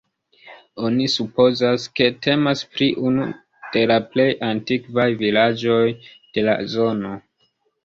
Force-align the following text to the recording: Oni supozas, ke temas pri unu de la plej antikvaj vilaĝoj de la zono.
Oni 0.87 1.03
supozas, 1.15 1.85
ke 1.99 2.07
temas 2.27 2.63
pri 2.71 2.87
unu 3.11 3.27
de 3.77 3.85
la 3.93 3.99
plej 4.15 4.27
antikvaj 4.49 5.07
vilaĝoj 5.23 5.85
de 6.17 6.49
la 6.51 6.59
zono. 6.77 7.17